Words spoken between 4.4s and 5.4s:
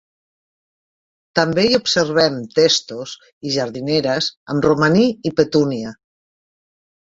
amb romaní i